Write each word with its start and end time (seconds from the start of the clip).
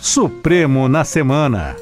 Supremo 0.00 0.88
na 0.88 1.04
Semana. 1.04 1.76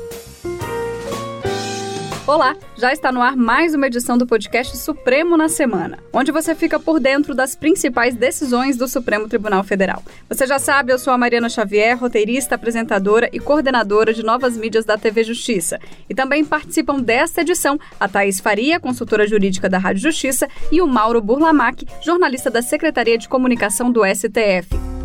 Olá, 2.27 2.57
já 2.77 2.93
está 2.93 3.13
no 3.13 3.23
ar 3.23 3.37
mais 3.37 3.75
uma 3.75 3.87
edição 3.87 4.19
do 4.19 4.27
podcast 4.27 4.77
Supremo 4.77 5.37
na 5.37 5.49
Semana, 5.49 6.01
onde 6.13 6.33
você 6.33 6.53
fica 6.53 6.81
por 6.81 6.99
dentro 6.99 7.33
das 7.33 7.55
principais 7.55 8.17
decisões 8.17 8.77
do 8.77 8.89
Supremo 8.89 9.29
Tribunal 9.29 9.63
Federal. 9.63 10.03
Você 10.29 10.49
já 10.49 10.59
sabe, 10.59 10.93
eu 10.93 10.99
sou 10.99 11.13
a 11.13 11.17
Mariana 11.17 11.49
Xavier, 11.49 11.97
roteirista, 11.97 12.57
apresentadora 12.57 13.31
e 13.33 13.39
coordenadora 13.39 14.13
de 14.13 14.25
novas 14.25 14.57
mídias 14.57 14.85
da 14.85 14.99
TV 14.99 15.23
Justiça. 15.23 15.79
E 16.11 16.15
também 16.15 16.45
participam 16.45 17.01
desta 17.01 17.43
edição 17.43 17.79
a 18.01 18.09
Thaís 18.09 18.41
Faria, 18.41 18.81
consultora 18.81 19.29
jurídica 19.29 19.69
da 19.69 19.79
Rádio 19.79 20.03
Justiça, 20.03 20.49
e 20.73 20.83
o 20.83 20.89
Mauro 20.89 21.23
Burlamac, 21.23 21.87
jornalista 22.03 22.51
da 22.51 22.63
Secretaria 22.63 23.17
de 23.17 23.29
Comunicação 23.29 23.93
do 23.93 24.03
STF. 24.05 24.98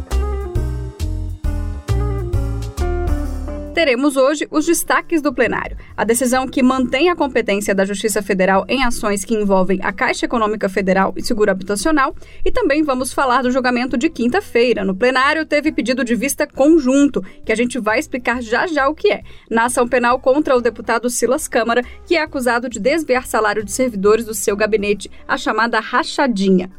Teremos 3.73 4.15
hoje 4.15 4.47
os 4.49 4.65
destaques 4.65 5.21
do 5.21 5.33
plenário. 5.33 5.75
A 5.97 6.03
decisão 6.03 6.47
que 6.47 6.63
mantém 6.63 7.09
a 7.09 7.15
competência 7.15 7.75
da 7.75 7.83
Justiça 7.83 8.21
Federal 8.21 8.63
em 8.69 8.83
ações 8.83 9.25
que 9.25 9.33
envolvem 9.33 9.79
a 9.83 9.91
Caixa 9.91 10.25
Econômica 10.25 10.69
Federal 10.69 11.13
e 11.17 11.23
Seguro 11.23 11.51
Habitacional. 11.51 12.15
E 12.45 12.51
também 12.51 12.83
vamos 12.83 13.11
falar 13.11 13.41
do 13.41 13.51
julgamento 13.51 13.97
de 13.97 14.09
quinta-feira. 14.09 14.85
No 14.85 14.95
plenário, 14.95 15.45
teve 15.45 15.71
pedido 15.71 16.03
de 16.03 16.15
vista 16.15 16.47
conjunto, 16.47 17.21
que 17.43 17.51
a 17.51 17.55
gente 17.55 17.79
vai 17.79 17.99
explicar 17.99 18.41
já 18.41 18.67
já 18.67 18.87
o 18.87 18.95
que 18.95 19.11
é. 19.11 19.23
Na 19.49 19.65
ação 19.65 19.87
penal 19.87 20.19
contra 20.19 20.55
o 20.55 20.61
deputado 20.61 21.09
Silas 21.09 21.47
Câmara, 21.47 21.83
que 22.05 22.15
é 22.15 22.21
acusado 22.21 22.69
de 22.69 22.79
desviar 22.79 23.25
salário 23.25 23.63
de 23.63 23.71
servidores 23.71 24.25
do 24.25 24.33
seu 24.33 24.55
gabinete, 24.55 25.09
a 25.27 25.37
chamada 25.37 25.79
rachadinha. 25.79 26.71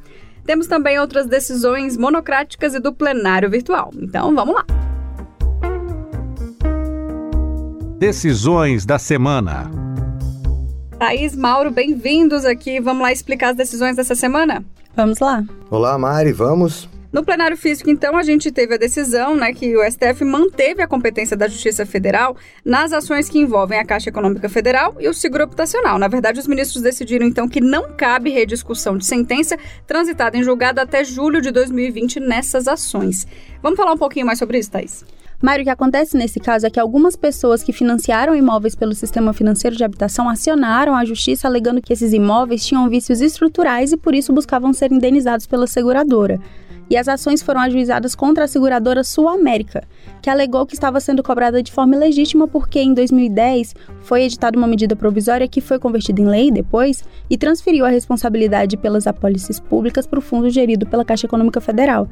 Temos 0.47 0.66
também 0.66 0.99
outras 0.99 1.27
decisões 1.27 1.97
monocráticas 1.97 2.74
e 2.74 2.80
do 2.80 2.93
plenário 2.93 3.51
virtual. 3.51 3.91
Então, 3.97 4.35
vamos 4.35 4.55
lá. 4.55 4.84
Decisões 8.05 8.85
da 8.85 8.99
semana. 8.99 9.71
Thaís, 10.99 11.35
Mauro, 11.35 11.71
bem-vindos 11.71 12.45
aqui. 12.45 12.79
Vamos 12.79 13.02
lá 13.02 13.11
explicar 13.11 13.52
as 13.52 13.57
decisões 13.57 13.96
dessa 13.96 14.15
semana? 14.15 14.63
Vamos 14.95 15.21
lá. 15.21 15.43
Olá, 15.71 15.96
Mari, 15.96 16.30
vamos. 16.30 16.87
No 17.11 17.24
plenário 17.24 17.57
físico, 17.57 17.88
então, 17.88 18.15
a 18.15 18.23
gente 18.23 18.52
teve 18.52 18.74
a 18.74 18.77
decisão 18.77 19.35
né, 19.35 19.55
que 19.55 19.74
o 19.74 19.91
STF 19.91 20.23
manteve 20.23 20.83
a 20.83 20.87
competência 20.87 21.35
da 21.35 21.49
Justiça 21.49 21.87
Federal 21.87 22.37
nas 22.63 22.93
ações 22.93 23.27
que 23.27 23.38
envolvem 23.38 23.79
a 23.79 23.87
Caixa 23.87 24.11
Econômica 24.11 24.51
Federal 24.51 24.96
e 25.01 25.09
o 25.09 25.15
seguro 25.15 25.45
habitacional. 25.45 25.99
Na 25.99 26.07
verdade, 26.07 26.39
os 26.39 26.46
ministros 26.46 26.83
decidiram, 26.83 27.27
então, 27.27 27.49
que 27.49 27.61
não 27.61 27.96
cabe 27.96 28.29
rediscussão 28.29 28.99
de 28.99 29.07
sentença 29.07 29.57
transitada 29.87 30.37
em 30.37 30.43
julgado 30.43 30.79
até 30.79 31.02
julho 31.05 31.41
de 31.41 31.51
2020 31.51 32.21
nessas 32.21 32.68
ações. 32.68 33.27
Vamos 33.63 33.79
falar 33.79 33.93
um 33.95 33.99
pouquinho 33.99 34.27
mais 34.27 34.39
sobre 34.39 34.59
isso, 34.59 34.71
Thaís? 34.71 35.07
Mário, 35.45 35.60
o 35.60 35.64
que 35.66 35.70
acontece 35.70 36.16
nesse 36.16 36.40
caso 36.40 36.66
é 36.66 36.70
que 36.70 36.80
algumas 36.80 37.16
pessoas 37.16 37.62
que 37.62 37.70
financiaram 37.70 38.34
imóveis 38.34 38.74
pelo 38.74 38.95
sistema 38.95 39.34
financeiro 39.34 39.76
de 39.76 39.84
habitação 39.84 40.26
acionaram 40.26 40.96
a 40.96 41.04
justiça 41.04 41.46
alegando 41.46 41.82
que 41.82 41.92
esses 41.92 42.14
imóveis 42.14 42.64
tinham 42.64 42.88
vícios 42.88 43.20
estruturais 43.20 43.92
e 43.92 43.96
por 43.98 44.15
isso 44.15 44.32
buscavam 44.32 44.72
ser 44.72 44.90
indenizados 44.90 45.46
pela 45.46 45.66
seguradora. 45.66 46.40
E 46.88 46.96
as 46.96 47.09
ações 47.09 47.42
foram 47.42 47.60
ajuizadas 47.60 48.15
contra 48.15 48.45
a 48.45 48.48
seguradora 48.48 49.04
Sul 49.04 49.28
América, 49.28 49.84
que 50.22 50.30
alegou 50.30 50.65
que 50.65 50.72
estava 50.72 50.98
sendo 50.98 51.22
cobrada 51.22 51.62
de 51.62 51.70
forma 51.70 51.95
ilegítima 51.95 52.48
porque 52.48 52.80
em 52.80 52.95
2010 52.95 53.74
foi 54.00 54.22
editada 54.22 54.56
uma 54.56 54.66
medida 54.66 54.96
provisória 54.96 55.46
que 55.46 55.60
foi 55.60 55.78
convertida 55.78 56.22
em 56.22 56.26
lei 56.26 56.50
depois 56.50 57.04
e 57.28 57.37
transferiu 57.37 57.84
a 57.84 57.90
responsabilidade 57.90 58.78
pelas 58.78 59.06
apólices 59.06 59.60
públicas 59.60 60.06
para 60.06 60.18
o 60.18 60.22
fundo 60.22 60.48
gerido 60.48 60.87
pela 60.87 61.04
Caixa 61.04 61.26
Econômica 61.26 61.60
Federal. 61.60 62.09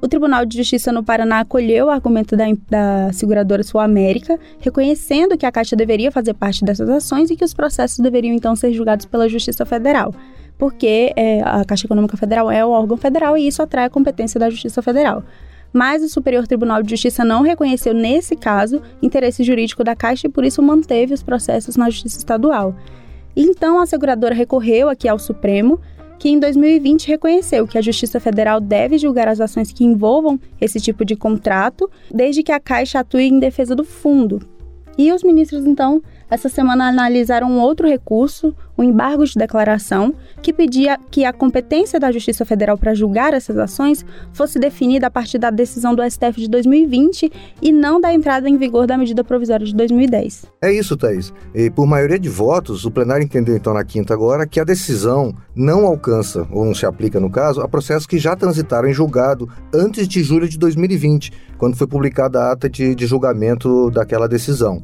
O 0.00 0.06
Tribunal 0.06 0.44
de 0.44 0.56
Justiça 0.56 0.92
no 0.92 1.02
Paraná 1.02 1.40
acolheu 1.40 1.86
o 1.86 1.90
argumento 1.90 2.36
da, 2.36 2.44
da 2.70 3.12
seguradora 3.12 3.64
Sul 3.64 3.80
América, 3.80 4.38
reconhecendo 4.60 5.36
que 5.36 5.44
a 5.44 5.50
Caixa 5.50 5.74
deveria 5.74 6.12
fazer 6.12 6.34
parte 6.34 6.64
dessas 6.64 6.88
ações 6.88 7.30
e 7.30 7.36
que 7.36 7.44
os 7.44 7.52
processos 7.52 7.98
deveriam 7.98 8.34
então 8.34 8.54
ser 8.54 8.72
julgados 8.72 9.06
pela 9.06 9.28
Justiça 9.28 9.66
Federal, 9.66 10.14
porque 10.56 11.12
é, 11.16 11.42
a 11.42 11.64
Caixa 11.64 11.86
Econômica 11.86 12.16
Federal 12.16 12.48
é 12.48 12.64
o 12.64 12.70
órgão 12.70 12.96
federal 12.96 13.36
e 13.36 13.48
isso 13.48 13.60
atrai 13.60 13.86
a 13.86 13.90
competência 13.90 14.38
da 14.38 14.48
Justiça 14.48 14.80
Federal. 14.80 15.24
Mas 15.72 16.02
o 16.02 16.08
Superior 16.08 16.46
Tribunal 16.46 16.82
de 16.82 16.90
Justiça 16.90 17.24
não 17.24 17.42
reconheceu, 17.42 17.92
nesse 17.92 18.36
caso, 18.36 18.80
interesse 19.02 19.42
jurídico 19.42 19.82
da 19.82 19.96
Caixa 19.96 20.28
e 20.28 20.30
por 20.30 20.44
isso 20.44 20.62
manteve 20.62 21.12
os 21.12 21.22
processos 21.22 21.76
na 21.76 21.90
Justiça 21.90 22.18
Estadual. 22.18 22.74
Então 23.36 23.80
a 23.80 23.86
seguradora 23.86 24.34
recorreu 24.34 24.88
aqui 24.88 25.08
ao 25.08 25.18
Supremo 25.18 25.80
que 26.18 26.28
em 26.28 26.38
2020 26.38 27.06
reconheceu 27.08 27.66
que 27.66 27.78
a 27.78 27.82
Justiça 27.82 28.18
Federal 28.18 28.60
deve 28.60 28.98
julgar 28.98 29.28
as 29.28 29.40
ações 29.40 29.72
que 29.72 29.84
envolvam 29.84 30.38
esse 30.60 30.80
tipo 30.80 31.04
de 31.04 31.14
contrato, 31.14 31.90
desde 32.12 32.42
que 32.42 32.52
a 32.52 32.58
Caixa 32.58 33.00
atue 33.00 33.28
em 33.28 33.38
defesa 33.38 33.74
do 33.74 33.84
fundo. 33.84 34.40
E 34.96 35.12
os 35.12 35.22
ministros, 35.22 35.64
então, 35.64 36.02
essa 36.30 36.48
semana 36.48 36.88
analisaram 36.88 37.50
um 37.50 37.58
outro 37.58 37.88
recurso, 37.88 38.54
o 38.76 38.84
embargo 38.84 39.24
de 39.24 39.34
declaração, 39.34 40.14
que 40.42 40.52
pedia 40.52 40.98
que 41.10 41.24
a 41.24 41.32
competência 41.32 41.98
da 41.98 42.12
Justiça 42.12 42.44
Federal 42.44 42.76
para 42.76 42.94
julgar 42.94 43.32
essas 43.32 43.56
ações 43.56 44.04
fosse 44.32 44.58
definida 44.58 45.06
a 45.06 45.10
partir 45.10 45.38
da 45.38 45.50
decisão 45.50 45.94
do 45.94 46.02
STF 46.08 46.40
de 46.40 46.48
2020 46.48 47.32
e 47.62 47.72
não 47.72 48.00
da 48.00 48.12
entrada 48.12 48.48
em 48.48 48.56
vigor 48.56 48.86
da 48.86 48.98
medida 48.98 49.24
provisória 49.24 49.66
de 49.66 49.74
2010. 49.74 50.46
É 50.62 50.72
isso, 50.72 50.96
Thaís. 50.96 51.32
E 51.54 51.70
por 51.70 51.86
maioria 51.86 52.18
de 52.18 52.28
votos, 52.28 52.84
o 52.84 52.90
plenário 52.90 53.24
entendeu 53.24 53.56
então 53.56 53.72
na 53.72 53.84
quinta 53.84 54.12
agora 54.12 54.46
que 54.46 54.60
a 54.60 54.64
decisão 54.64 55.34
não 55.56 55.86
alcança, 55.86 56.46
ou 56.52 56.64
não 56.64 56.74
se 56.74 56.86
aplica 56.86 57.18
no 57.18 57.30
caso, 57.30 57.62
a 57.62 57.68
processos 57.68 58.06
que 58.06 58.18
já 58.18 58.36
transitaram 58.36 58.88
em 58.88 58.92
julgado 58.92 59.48
antes 59.74 60.06
de 60.06 60.22
julho 60.22 60.48
de 60.48 60.58
2020, 60.58 61.32
quando 61.56 61.76
foi 61.76 61.86
publicada 61.86 62.40
a 62.40 62.52
ata 62.52 62.68
de, 62.68 62.94
de 62.94 63.06
julgamento 63.06 63.90
daquela 63.90 64.28
decisão. 64.28 64.82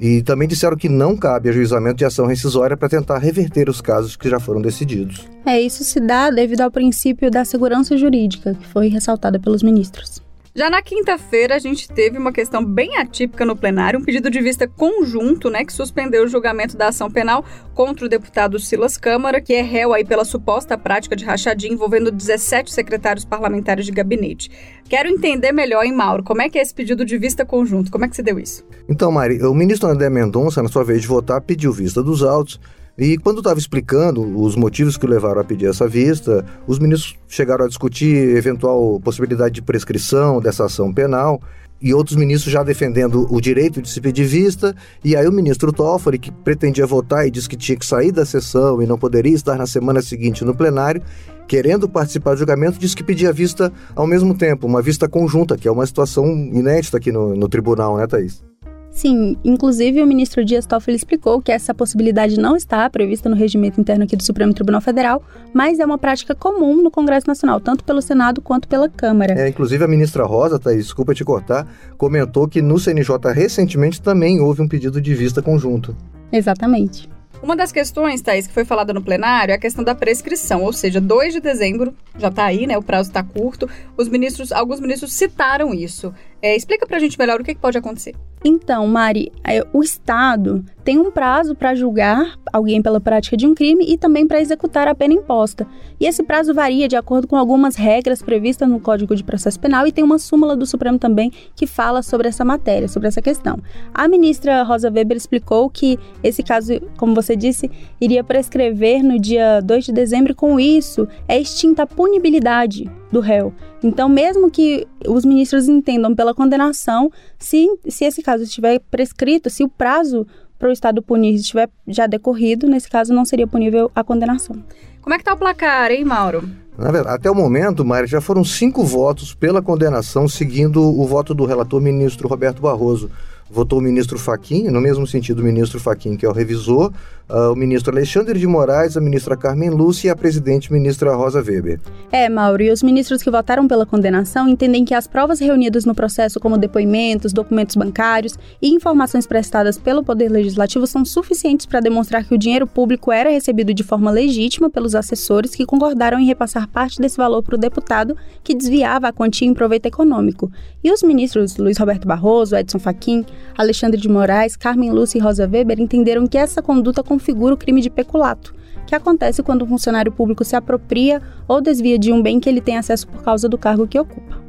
E 0.00 0.22
também 0.22 0.48
disseram 0.48 0.78
que 0.78 0.88
não 0.88 1.14
cabe 1.14 1.50
ajuizamento 1.50 1.96
de 1.96 2.06
ação 2.06 2.26
rescisória 2.26 2.74
para 2.74 2.88
tentar 2.88 3.18
reverter 3.18 3.68
os 3.68 3.82
casos 3.82 4.16
que 4.16 4.30
já 4.30 4.40
foram 4.40 4.62
decididos. 4.62 5.28
É, 5.44 5.60
isso 5.60 5.84
se 5.84 6.00
dá 6.00 6.30
devido 6.30 6.62
ao 6.62 6.70
princípio 6.70 7.30
da 7.30 7.44
segurança 7.44 7.98
jurídica, 7.98 8.54
que 8.54 8.66
foi 8.68 8.88
ressaltada 8.88 9.38
pelos 9.38 9.62
ministros. 9.62 10.22
Já 10.52 10.68
na 10.68 10.82
quinta-feira, 10.82 11.54
a 11.54 11.60
gente 11.60 11.88
teve 11.88 12.18
uma 12.18 12.32
questão 12.32 12.64
bem 12.64 12.96
atípica 12.96 13.46
no 13.46 13.54
plenário, 13.54 14.00
um 14.00 14.04
pedido 14.04 14.28
de 14.28 14.40
vista 14.40 14.66
conjunto, 14.66 15.48
né, 15.48 15.64
que 15.64 15.72
suspendeu 15.72 16.24
o 16.24 16.28
julgamento 16.28 16.76
da 16.76 16.88
ação 16.88 17.08
penal 17.08 17.44
contra 17.72 18.04
o 18.04 18.08
deputado 18.08 18.58
Silas 18.58 18.96
Câmara, 18.96 19.40
que 19.40 19.54
é 19.54 19.62
réu 19.62 19.92
aí 19.92 20.04
pela 20.04 20.24
suposta 20.24 20.76
prática 20.76 21.14
de 21.14 21.24
rachadinha 21.24 21.72
envolvendo 21.72 22.10
17 22.10 22.72
secretários 22.72 23.24
parlamentares 23.24 23.86
de 23.86 23.92
gabinete. 23.92 24.50
Quero 24.88 25.08
entender 25.08 25.52
melhor, 25.52 25.84
hein, 25.84 25.92
Mauro, 25.92 26.24
como 26.24 26.42
é 26.42 26.48
que 26.48 26.58
é 26.58 26.62
esse 26.62 26.74
pedido 26.74 27.04
de 27.04 27.16
vista 27.16 27.46
conjunto? 27.46 27.88
Como 27.88 28.04
é 28.04 28.08
que 28.08 28.16
se 28.16 28.22
deu 28.22 28.36
isso? 28.36 28.66
Então, 28.88 29.12
Mari, 29.12 29.40
o 29.44 29.54
ministro 29.54 29.88
André 29.88 30.10
Mendonça, 30.10 30.60
na 30.60 30.68
sua 30.68 30.82
vez 30.82 31.02
de 31.02 31.06
votar, 31.06 31.40
pediu 31.40 31.72
vista 31.72 32.02
dos 32.02 32.24
autos 32.24 32.58
e 33.00 33.16
quando 33.16 33.38
estava 33.38 33.58
explicando 33.58 34.20
os 34.38 34.54
motivos 34.54 34.98
que 34.98 35.06
levaram 35.06 35.40
a 35.40 35.44
pedir 35.44 35.64
essa 35.64 35.88
vista, 35.88 36.44
os 36.66 36.78
ministros 36.78 37.16
chegaram 37.26 37.64
a 37.64 37.68
discutir 37.68 38.36
eventual 38.36 39.00
possibilidade 39.00 39.54
de 39.54 39.62
prescrição 39.62 40.38
dessa 40.38 40.66
ação 40.66 40.92
penal 40.92 41.40
e 41.80 41.94
outros 41.94 42.14
ministros 42.14 42.52
já 42.52 42.62
defendendo 42.62 43.26
o 43.32 43.40
direito 43.40 43.80
de 43.80 43.88
se 43.88 44.02
pedir 44.02 44.24
vista, 44.24 44.76
e 45.02 45.16
aí 45.16 45.26
o 45.26 45.32
ministro 45.32 45.72
Toffoli, 45.72 46.18
que 46.18 46.30
pretendia 46.30 46.86
votar 46.86 47.26
e 47.26 47.30
disse 47.30 47.48
que 47.48 47.56
tinha 47.56 47.78
que 47.78 47.86
sair 47.86 48.12
da 48.12 48.26
sessão 48.26 48.82
e 48.82 48.86
não 48.86 48.98
poderia 48.98 49.34
estar 49.34 49.56
na 49.56 49.66
semana 49.66 50.02
seguinte 50.02 50.44
no 50.44 50.54
plenário, 50.54 51.02
querendo 51.48 51.88
participar 51.88 52.34
do 52.34 52.40
julgamento, 52.40 52.78
disse 52.78 52.94
que 52.94 53.02
pedia 53.02 53.32
vista 53.32 53.72
ao 53.96 54.06
mesmo 54.06 54.36
tempo, 54.36 54.66
uma 54.66 54.82
vista 54.82 55.08
conjunta, 55.08 55.56
que 55.56 55.66
é 55.66 55.72
uma 55.72 55.86
situação 55.86 56.26
inédita 56.26 56.98
aqui 56.98 57.10
no, 57.10 57.34
no 57.34 57.48
tribunal, 57.48 57.96
né, 57.96 58.06
Thaís? 58.06 58.49
Sim, 58.90 59.36
inclusive 59.44 60.02
o 60.02 60.06
ministro 60.06 60.44
Dias 60.44 60.66
Toffoli 60.66 60.96
explicou 60.96 61.40
que 61.40 61.52
essa 61.52 61.72
possibilidade 61.72 62.38
não 62.38 62.56
está 62.56 62.88
prevista 62.90 63.28
no 63.28 63.36
regimento 63.36 63.80
interno 63.80 64.04
aqui 64.04 64.16
do 64.16 64.22
Supremo 64.22 64.52
Tribunal 64.52 64.80
Federal, 64.80 65.22
mas 65.54 65.78
é 65.78 65.84
uma 65.86 65.96
prática 65.96 66.34
comum 66.34 66.82
no 66.82 66.90
Congresso 66.90 67.26
Nacional, 67.26 67.60
tanto 67.60 67.84
pelo 67.84 68.02
Senado 68.02 68.42
quanto 68.42 68.66
pela 68.66 68.88
Câmara. 68.88 69.34
É, 69.40 69.48
inclusive 69.48 69.84
a 69.84 69.88
ministra 69.88 70.24
Rosa, 70.24 70.58
tá, 70.58 70.72
desculpa 70.72 71.14
te 71.14 71.24
cortar, 71.24 71.66
comentou 71.96 72.48
que 72.48 72.60
no 72.60 72.78
CNJ 72.78 73.16
recentemente 73.32 74.02
também 74.02 74.40
houve 74.40 74.60
um 74.60 74.68
pedido 74.68 75.00
de 75.00 75.14
vista 75.14 75.40
conjunto. 75.40 75.96
Exatamente. 76.32 77.08
Uma 77.42 77.56
das 77.56 77.72
questões, 77.72 78.20
Thaís, 78.20 78.46
que 78.46 78.52
foi 78.52 78.66
falada 78.66 78.92
no 78.92 79.02
plenário 79.02 79.52
é 79.52 79.54
a 79.54 79.58
questão 79.58 79.82
da 79.82 79.94
prescrição, 79.94 80.62
ou 80.62 80.74
seja, 80.74 81.00
2 81.00 81.32
de 81.32 81.40
dezembro 81.40 81.94
já 82.18 82.28
está 82.28 82.44
aí, 82.44 82.66
né? 82.66 82.76
O 82.76 82.82
prazo 82.82 83.10
está 83.10 83.22
curto. 83.22 83.68
Os 83.96 84.08
ministros, 84.08 84.52
alguns 84.52 84.80
ministros 84.80 85.12
citaram 85.12 85.72
isso. 85.72 86.12
É, 86.42 86.56
explica 86.56 86.86
para 86.86 86.96
a 86.96 87.00
gente 87.00 87.18
melhor 87.18 87.40
o 87.40 87.44
que, 87.44 87.54
que 87.54 87.60
pode 87.60 87.76
acontecer. 87.76 88.14
Então, 88.42 88.86
Mari, 88.86 89.30
é, 89.44 89.62
o 89.70 89.82
Estado 89.82 90.64
tem 90.82 90.98
um 90.98 91.10
prazo 91.10 91.54
para 91.54 91.74
julgar 91.74 92.38
alguém 92.50 92.80
pela 92.80 92.98
prática 92.98 93.36
de 93.36 93.46
um 93.46 93.54
crime 93.54 93.84
e 93.86 93.98
também 93.98 94.26
para 94.26 94.40
executar 94.40 94.88
a 94.88 94.94
pena 94.94 95.12
imposta. 95.12 95.66
E 96.00 96.06
esse 96.06 96.22
prazo 96.22 96.54
varia 96.54 96.88
de 96.88 96.96
acordo 96.96 97.28
com 97.28 97.36
algumas 97.36 97.76
regras 97.76 98.22
previstas 98.22 98.66
no 98.66 98.80
Código 98.80 99.14
de 99.14 99.22
Processo 99.22 99.60
Penal 99.60 99.86
e 99.86 99.92
tem 99.92 100.02
uma 100.02 100.18
súmula 100.18 100.56
do 100.56 100.64
Supremo 100.64 100.98
também 100.98 101.30
que 101.54 101.66
fala 101.66 102.02
sobre 102.02 102.28
essa 102.28 102.42
matéria, 102.42 102.88
sobre 102.88 103.08
essa 103.08 103.20
questão. 103.20 103.58
A 103.92 104.08
ministra 104.08 104.62
Rosa 104.62 104.90
Weber 104.90 105.18
explicou 105.18 105.68
que 105.68 105.98
esse 106.24 106.42
caso, 106.42 106.80
como 106.96 107.14
você 107.14 107.36
disse, 107.36 107.70
iria 108.00 108.24
prescrever 108.24 109.04
no 109.04 109.18
dia 109.18 109.60
2 109.60 109.84
de 109.84 109.92
dezembro 109.92 110.32
e 110.32 110.34
com 110.34 110.58
isso 110.58 111.06
é 111.28 111.38
extinta 111.38 111.82
a 111.82 111.86
punibilidade 112.00 112.90
do 113.12 113.20
réu. 113.20 113.52
Então, 113.82 114.08
mesmo 114.08 114.50
que 114.50 114.88
os 115.06 115.22
ministros 115.22 115.68
entendam 115.68 116.14
pela 116.14 116.32
condenação, 116.32 117.12
se, 117.38 117.66
se 117.90 118.06
esse 118.06 118.22
caso 118.22 118.44
estiver 118.44 118.80
prescrito, 118.90 119.50
se 119.50 119.62
o 119.62 119.68
prazo 119.68 120.26
para 120.58 120.70
o 120.70 120.72
Estado 120.72 121.02
punir 121.02 121.34
estiver 121.34 121.68
já 121.86 122.06
decorrido, 122.06 122.66
nesse 122.66 122.88
caso 122.88 123.12
não 123.12 123.26
seria 123.26 123.46
punível 123.46 123.90
a 123.94 124.02
condenação. 124.02 124.56
Como 125.02 125.12
é 125.12 125.18
que 125.18 125.22
está 125.22 125.34
o 125.34 125.36
placar, 125.36 125.90
hein, 125.90 126.02
Mauro? 126.02 126.48
Na 126.78 126.90
verdade, 126.90 127.16
até 127.16 127.30
o 127.30 127.34
momento, 127.34 127.84
Mário, 127.84 128.08
já 128.08 128.22
foram 128.22 128.42
cinco 128.44 128.82
votos 128.82 129.34
pela 129.34 129.60
condenação, 129.60 130.26
seguindo 130.26 130.82
o 130.82 131.06
voto 131.06 131.34
do 131.34 131.44
relator 131.44 131.82
ministro 131.82 132.26
Roberto 132.26 132.62
Barroso 132.62 133.10
votou 133.50 133.80
o 133.80 133.82
ministro 133.82 134.18
Faquim, 134.18 134.68
no 134.68 134.80
mesmo 134.80 135.06
sentido 135.06 135.40
o 135.40 135.44
ministro 135.44 135.80
Faquim, 135.80 136.16
que 136.16 136.24
é 136.24 136.28
o 136.28 136.32
revisor, 136.32 136.92
o 137.32 137.54
ministro 137.54 137.92
Alexandre 137.92 138.38
de 138.38 138.46
Moraes, 138.46 138.96
a 138.96 139.00
ministra 139.00 139.36
Carmen 139.36 139.70
Lúcia 139.70 140.08
e 140.08 140.10
a 140.10 140.16
presidente 140.16 140.72
ministra 140.72 141.14
Rosa 141.14 141.42
Weber. 141.42 141.80
É, 142.10 142.28
Mauro, 142.28 142.62
e 142.62 142.70
os 142.70 142.82
ministros 142.82 143.22
que 143.22 143.30
votaram 143.30 143.68
pela 143.68 143.86
condenação 143.86 144.48
entendem 144.48 144.84
que 144.84 144.94
as 144.94 145.06
provas 145.06 145.38
reunidas 145.38 145.84
no 145.84 145.94
processo, 145.94 146.40
como 146.40 146.58
depoimentos, 146.58 147.32
documentos 147.32 147.76
bancários 147.76 148.36
e 148.60 148.68
informações 148.74 149.26
prestadas 149.26 149.78
pelo 149.78 150.02
Poder 150.02 150.28
Legislativo, 150.28 150.86
são 150.86 151.04
suficientes 151.04 151.66
para 151.66 151.80
demonstrar 151.80 152.24
que 152.24 152.34
o 152.34 152.38
dinheiro 152.38 152.66
público 152.66 153.12
era 153.12 153.30
recebido 153.30 153.72
de 153.72 153.84
forma 153.84 154.10
legítima 154.10 154.68
pelos 154.68 154.94
assessores 154.94 155.54
que 155.54 155.64
concordaram 155.64 156.18
em 156.18 156.26
repassar 156.26 156.68
parte 156.68 157.00
desse 157.00 157.16
valor 157.16 157.42
para 157.42 157.54
o 157.54 157.58
deputado 157.58 158.16
que 158.42 158.54
desviava 158.54 159.08
a 159.08 159.12
quantia 159.12 159.46
em 159.46 159.54
proveito 159.54 159.86
econômico. 159.86 160.50
E 160.82 160.90
os 160.90 161.02
ministros 161.02 161.56
Luiz 161.56 161.78
Roberto 161.78 162.08
Barroso, 162.08 162.56
Edson 162.56 162.78
Fachin, 162.78 163.24
Alexandre 163.56 164.00
de 164.00 164.08
Moraes, 164.08 164.56
Carmen 164.56 164.90
Lúcia 164.90 165.18
e 165.18 165.20
Rosa 165.20 165.46
Weber 165.46 165.80
entenderam 165.80 166.26
que 166.26 166.38
essa 166.38 166.62
conduta 166.62 167.04
configura 167.20 167.54
o 167.54 167.56
crime 167.56 167.82
de 167.82 167.90
peculato, 167.90 168.54
que 168.86 168.94
acontece 168.94 169.42
quando 169.42 169.64
um 169.64 169.68
funcionário 169.68 170.10
público 170.10 170.42
se 170.42 170.56
apropria 170.56 171.20
ou 171.46 171.60
desvia 171.60 171.98
de 171.98 172.10
um 172.10 172.22
bem 172.22 172.40
que 172.40 172.48
ele 172.48 172.60
tem 172.60 172.78
acesso 172.78 173.06
por 173.06 173.22
causa 173.22 173.48
do 173.48 173.58
cargo 173.58 173.86
que 173.86 174.00
ocupa. 174.00 174.40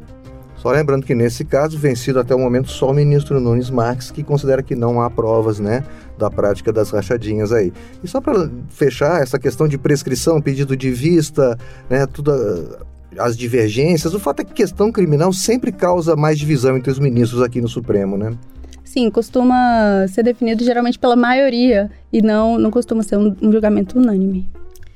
Só 0.55 0.71
lembrando 0.71 1.05
que 1.05 1.15
nesse 1.15 1.43
caso, 1.43 1.77
vencido 1.77 2.19
até 2.19 2.35
o 2.35 2.39
momento 2.39 2.69
só 2.69 2.91
o 2.91 2.93
ministro 2.93 3.39
Nunes 3.39 3.69
Marques, 3.69 4.11
que 4.11 4.23
considera 4.23 4.61
que 4.61 4.75
não 4.75 5.01
há 5.01 5.09
provas, 5.09 5.59
né, 5.59 5.83
da 6.17 6.29
prática 6.29 6.71
das 6.71 6.91
rachadinhas 6.91 7.51
aí. 7.51 7.73
E 8.03 8.07
só 8.07 8.21
para 8.21 8.49
fechar 8.69 9.21
essa 9.21 9.39
questão 9.39 9.67
de 9.67 9.77
prescrição, 9.77 10.39
pedido 10.39 10.77
de 10.77 10.91
vista, 10.91 11.57
né, 11.89 12.05
tudo 12.05 12.31
as 13.17 13.35
divergências, 13.35 14.13
o 14.13 14.19
fato 14.19 14.41
é 14.41 14.45
que 14.45 14.53
questão 14.53 14.91
criminal 14.91 15.33
sempre 15.33 15.71
causa 15.71 16.15
mais 16.15 16.39
divisão 16.39 16.77
entre 16.77 16.91
os 16.91 16.99
ministros 16.99 17.41
aqui 17.41 17.59
no 17.59 17.67
Supremo, 17.67 18.15
né? 18.15 18.37
Sim, 18.91 19.09
costuma 19.09 20.05
ser 20.09 20.21
definido 20.21 20.65
geralmente 20.65 20.99
pela 20.99 21.15
maioria 21.15 21.89
e 22.11 22.21
não, 22.21 22.59
não 22.59 22.69
costuma 22.69 23.01
ser 23.03 23.15
um, 23.15 23.33
um 23.41 23.49
julgamento 23.49 23.97
unânime. 23.97 24.49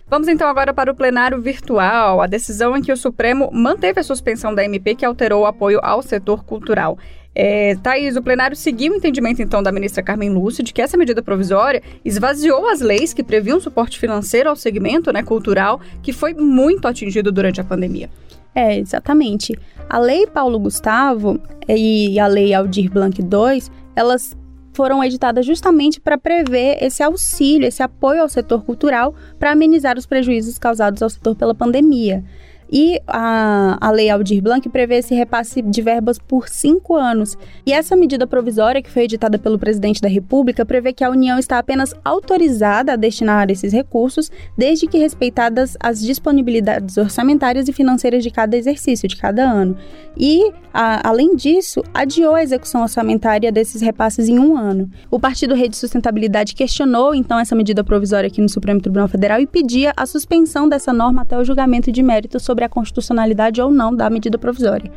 Vamos 0.10 0.28
então 0.28 0.50
agora 0.50 0.74
para 0.74 0.92
o 0.92 0.96
plenário 0.96 1.42
virtual, 1.42 2.22
a 2.22 2.28
decisão 2.28 2.76
em 2.76 2.82
que 2.82 2.92
o 2.92 2.98
Supremo 2.98 3.50
manteve 3.54 4.02
a 4.02 4.04
suspensão 4.04 4.54
da 4.54 4.66
MP 4.66 4.96
que 4.96 5.06
alterou 5.06 5.44
o 5.44 5.46
apoio 5.46 5.80
ao 5.82 6.02
setor 6.02 6.44
cultural. 6.44 6.98
É, 7.34 7.76
Thaís, 7.76 8.18
o 8.18 8.22
plenário 8.22 8.58
seguiu 8.58 8.92
o 8.92 8.98
entendimento 8.98 9.42
então 9.42 9.64
da 9.64 9.72
ministra 9.72 10.04
Carmen 10.04 10.30
Lúcia 10.30 10.62
de 10.62 10.74
que 10.74 10.82
essa 10.82 10.98
medida 10.98 11.24
provisória 11.24 11.82
esvaziou 12.04 12.68
as 12.68 12.82
leis 12.82 13.14
que 13.14 13.24
previam 13.24 13.62
suporte 13.62 13.98
financeiro 13.98 14.50
ao 14.50 14.58
segmento 14.58 15.10
né, 15.14 15.24
cultural, 15.24 15.80
que 16.04 16.12
foi 16.12 16.34
muito 16.34 16.86
atingido 16.86 17.32
durante 17.32 17.62
a 17.62 17.64
pandemia. 17.64 18.10
É, 18.54 18.78
exatamente. 18.78 19.58
A 19.90 20.00
Lei 20.00 20.26
Paulo 20.26 20.58
Gustavo 20.58 21.40
e 21.68 22.18
a 22.20 22.26
Lei 22.26 22.54
Aldir 22.54 22.90
Blanc 22.90 23.22
II 23.22 23.85
elas 23.96 24.36
foram 24.74 25.02
editadas 25.04 25.46
justamente 25.46 26.02
para 26.02 26.18
prever 26.18 26.78
esse 26.84 27.02
auxílio, 27.02 27.68
esse 27.68 27.82
apoio 27.82 28.22
ao 28.22 28.30
setor 28.30 28.64
cultural 28.64 29.16
para 29.40 29.52
amenizar 29.52 29.98
os 29.98 30.06
prejuízos 30.06 30.60
causados 30.60 31.02
ao 31.02 31.10
setor 31.10 31.36
pela 31.36 31.56
pandemia. 31.56 32.24
E 32.72 33.00
a, 33.08 33.78
a 33.80 33.92
Lei 33.92 34.10
Aldir 34.10 34.42
Blanc 34.42 34.68
prevê 34.70 34.96
esse 34.96 35.14
repasse 35.14 35.62
de 35.62 35.82
verbas 35.82 36.18
por 36.18 36.50
cinco 36.50 36.96
anos. 36.96 37.38
E 37.66 37.74
essa 37.74 37.96
medida 37.96 38.26
provisória, 38.26 38.82
que 38.82 38.90
foi 38.90 39.04
editada 39.04 39.38
pelo 39.38 39.60
presidente 39.60 40.02
da 40.02 40.08
República, 40.08 40.66
prevê 40.66 40.94
que 40.94 41.04
a 41.04 41.10
União 41.10 41.38
está 41.38 41.60
apenas 41.60 41.94
autorizada 42.04 42.94
a 42.94 42.96
destinar 42.96 43.50
esses 43.50 43.72
recursos, 43.72 44.32
desde 44.58 44.88
que 44.88 44.98
respeitadas 44.98 45.78
as 45.80 46.02
disponibilidades 46.02 46.98
orçamentárias 46.98 47.68
e 47.68 47.74
financeiras 47.74 48.24
de 48.24 48.32
cada 48.32 48.58
exercício, 48.58 49.08
de 49.08 49.16
cada 49.16 49.44
ano. 49.44 49.78
E, 50.18 50.52
a, 50.74 51.08
além 51.10 51.36
disso, 51.36 51.84
adiou 51.94 52.36
a 52.36 52.44
execução 52.44 52.82
orçamentária 52.82 53.52
desses 53.52 53.82
repasses 53.82 54.30
em 54.30 54.40
um 54.40 54.58
ano. 54.58 54.90
O 55.12 55.20
Partido 55.20 55.54
Rede 55.54 55.76
Sustentabilidade 55.76 56.56
questionou, 56.56 57.14
então, 57.14 57.38
essa 57.38 57.56
medida 57.56 57.84
provisória 57.84 58.28
aqui 58.28 58.42
no 58.42 58.50
Supremo 58.50 58.80
Tribunal 58.80 59.08
Federal 59.08 59.40
e 59.40 59.46
pedia 59.46 59.94
a 59.96 60.06
suspensão 60.06 60.70
dessa 60.70 60.94
norma 60.94 61.24
até 61.24 61.38
o 61.38 61.44
julgamento 61.44 61.92
de 61.92 62.02
mérito 62.02 62.40
sobre 62.40 62.55
sobre 62.56 62.63
a 62.63 62.69
constitucionalidade 62.69 63.62
ou 63.62 63.69
não 63.69 63.94
da 63.94 64.10
medida 64.10 64.38
provisória. 64.38 64.90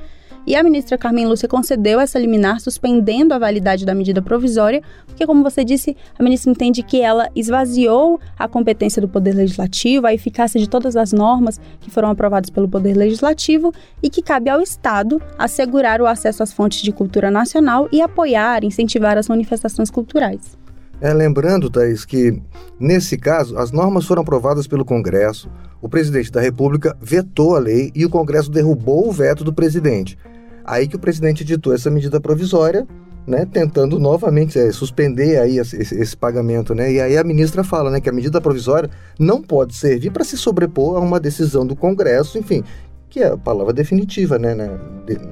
E 0.47 0.55
a 0.55 0.63
ministra 0.63 0.97
Carmen 0.97 1.27
Lúcia 1.27 1.49
concedeu 1.49 2.01
essa 2.01 2.19
liminar, 2.19 2.61
suspendendo 2.61 3.35
a 3.35 3.39
validade 3.39 3.85
da 3.85 3.95
medida 3.95 4.23
provisória, 4.23 4.81
porque, 5.05 5.27
como 5.27 5.43
você 5.43 5.63
disse, 5.63 5.95
a 6.19 6.23
ministra 6.23 6.51
entende 6.53 6.83
que 6.83 7.03
ela 7.03 7.29
esvaziou 7.35 8.19
a 8.39 8.49
competência 8.49 9.03
do 9.03 9.09
Poder 9.09 9.35
Legislativo, 9.35 10.07
a 10.07 10.15
eficácia 10.15 10.59
de 10.59 10.69
todas 10.69 10.97
as 10.97 11.13
normas 11.13 11.61
que 11.81 11.91
foram 11.91 12.09
aprovadas 12.09 12.49
pelo 12.49 12.69
Poder 12.69 12.97
Legislativo 12.97 13.75
e 14.03 14.09
que 14.09 14.23
cabe 14.23 14.49
ao 14.49 14.63
Estado 14.63 15.21
assegurar 15.37 16.01
o 16.01 16.07
acesso 16.07 16.43
às 16.43 16.53
fontes 16.53 16.81
de 16.81 16.93
cultura 16.93 17.31
nacional 17.31 17.89
e 17.93 18.01
apoiar, 18.01 18.65
incentivar 18.65 19.19
as 19.19 19.29
manifestações 19.29 19.91
culturais. 19.91 20.57
É, 21.01 21.13
lembrando, 21.13 21.71
Thaís, 21.71 22.05
que 22.05 22.43
nesse 22.79 23.17
caso 23.17 23.57
as 23.57 23.71
normas 23.71 24.05
foram 24.05 24.23
aprovadas 24.23 24.67
pelo 24.67 24.85
Congresso, 24.85 25.49
o 25.81 25.89
presidente 25.89 26.33
da 26.33 26.41
República 26.41 26.97
vetou 27.01 27.55
a 27.55 27.61
lei 27.61 27.93
e 27.95 28.05
o 28.05 28.11
Congresso 28.11 28.51
derrubou 28.51 29.09
o 29.09 29.13
veto 29.13 29.45
do 29.45 29.53
presidente. 29.53 30.19
Aí 30.65 30.89
que 30.89 30.97
o 30.97 30.99
presidente 30.99 31.45
editou 31.45 31.73
essa 31.73 31.89
medida 31.89 32.21
provisória, 32.21 32.87
né, 33.29 33.47
tentando 33.51 33.99
novamente 33.99 34.59
é, 34.59 34.73
suspender 34.73 35.39
aí 35.39 35.59
esse, 35.59 35.77
esse, 35.77 36.17
pagamento, 36.17 36.75
né? 36.75 36.91
E 36.91 37.01
aí 37.01 37.17
a 37.17 37.23
ministra 37.23 37.63
fala, 37.63 37.91
né, 37.91 38.01
que 38.01 38.09
a 38.09 38.13
medida 38.13 38.41
provisória 38.41 38.91
não 39.19 39.43
pode 39.43 39.75
servir 39.75 40.11
para 40.11 40.25
se 40.25 40.37
sobrepor 40.37 40.97
a 40.97 41.01
uma 41.01 41.21
decisão 41.21 41.67
do 41.67 41.77
Congresso, 41.77 42.39
enfim, 42.39 42.65
que 43.09 43.21
é 43.21 43.29
a 43.29 43.37
palavra 43.37 43.73
definitiva, 43.73 44.39
né, 44.39 44.55
né, 44.55 44.79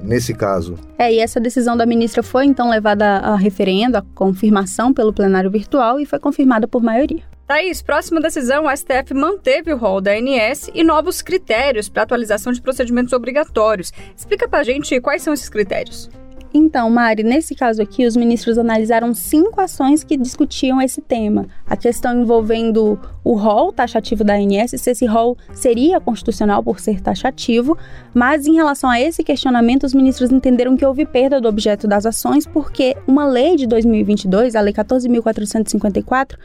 nesse 0.03 0.33
caso. 0.33 0.75
É, 0.97 1.13
e 1.13 1.19
essa 1.19 1.39
decisão 1.39 1.77
da 1.77 1.85
ministra 1.85 2.23
foi 2.23 2.45
então 2.45 2.69
levada 2.69 3.05
a 3.05 3.35
referendo, 3.35 3.97
a 3.97 4.01
confirmação 4.15 4.93
pelo 4.93 5.13
plenário 5.13 5.51
virtual 5.51 5.99
e 5.99 6.05
foi 6.05 6.19
confirmada 6.19 6.67
por 6.67 6.81
maioria. 6.81 7.23
Thaís, 7.47 7.81
próxima 7.81 8.19
decisão, 8.19 8.65
o 8.65 8.75
STF 8.75 9.13
manteve 9.13 9.71
o 9.71 9.77
rol 9.77 10.01
da 10.01 10.11
ANS 10.11 10.69
e 10.73 10.83
novos 10.83 11.21
critérios 11.21 11.87
para 11.87 12.03
atualização 12.03 12.51
de 12.51 12.61
procedimentos 12.61 13.13
obrigatórios. 13.13 13.93
Explica 14.13 14.49
pra 14.49 14.63
gente 14.63 14.99
quais 14.99 15.21
são 15.21 15.33
esses 15.33 15.47
critérios. 15.47 16.09
Então, 16.53 16.89
Mari, 16.89 17.23
nesse 17.23 17.53
caso 17.53 17.81
aqui, 17.81 18.05
os 18.05 18.15
ministros 18.15 18.57
analisaram 18.57 19.13
cinco 19.13 19.59
ações 19.59 20.03
que 20.03 20.17
discutiam 20.17 20.81
esse 20.81 21.01
tema. 21.01 21.45
A 21.65 21.75
questão 21.75 22.21
envolvendo 22.21 22.99
o 23.23 23.33
rol 23.33 23.71
taxativo 23.73 24.23
da 24.23 24.35
ANS, 24.35 24.71
se 24.77 24.91
esse 24.91 25.05
rol 25.05 25.37
seria 25.53 25.99
constitucional 25.99 26.63
por 26.63 26.79
ser 26.79 27.01
taxativo, 27.01 27.77
mas 28.13 28.47
em 28.47 28.53
relação 28.53 28.89
a 28.89 28.99
esse 28.99 29.23
questionamento, 29.23 29.83
os 29.83 29.93
ministros 29.93 30.31
entenderam 30.31 30.77
que 30.77 30.85
houve 30.85 31.05
perda 31.05 31.41
do 31.41 31.47
objeto 31.47 31.87
das 31.87 32.05
ações 32.05 32.45
porque 32.45 32.95
uma 33.05 33.25
lei 33.25 33.55
de 33.55 33.67
2022, 33.67 34.55
a 34.55 34.61
Lei 34.61 34.73
14.454, 34.73 36.37